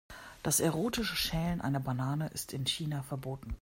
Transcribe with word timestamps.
Das 0.41 0.59
erotische 0.59 1.15
Schälen 1.15 1.61
einer 1.61 1.79
Banane 1.79 2.29
ist 2.29 2.53
in 2.53 2.65
China 2.65 3.03
verboten. 3.03 3.55